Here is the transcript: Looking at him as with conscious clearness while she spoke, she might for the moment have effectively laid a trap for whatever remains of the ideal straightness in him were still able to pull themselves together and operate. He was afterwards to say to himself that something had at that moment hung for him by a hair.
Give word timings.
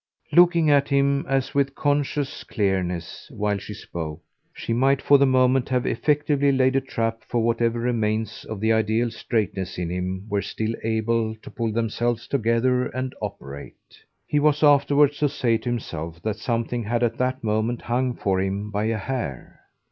Looking 0.31 0.71
at 0.71 0.89
him 0.89 1.27
as 1.29 1.53
with 1.53 1.75
conscious 1.75 2.43
clearness 2.43 3.27
while 3.29 3.59
she 3.59 3.75
spoke, 3.75 4.23
she 4.51 4.73
might 4.73 4.99
for 4.99 5.19
the 5.19 5.27
moment 5.27 5.69
have 5.69 5.85
effectively 5.85 6.51
laid 6.51 6.75
a 6.75 6.81
trap 6.81 7.21
for 7.23 7.43
whatever 7.43 7.79
remains 7.79 8.43
of 8.45 8.59
the 8.59 8.73
ideal 8.73 9.11
straightness 9.11 9.77
in 9.77 9.91
him 9.91 10.25
were 10.27 10.41
still 10.41 10.73
able 10.83 11.35
to 11.35 11.51
pull 11.51 11.71
themselves 11.71 12.27
together 12.27 12.87
and 12.87 13.13
operate. 13.21 13.75
He 14.25 14.39
was 14.39 14.63
afterwards 14.63 15.19
to 15.19 15.29
say 15.29 15.59
to 15.59 15.69
himself 15.69 16.19
that 16.23 16.37
something 16.37 16.85
had 16.85 17.03
at 17.03 17.19
that 17.19 17.43
moment 17.43 17.83
hung 17.83 18.15
for 18.15 18.41
him 18.41 18.71
by 18.71 18.85
a 18.85 18.97
hair. 18.97 19.59